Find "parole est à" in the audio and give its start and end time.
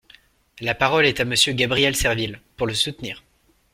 0.73-1.25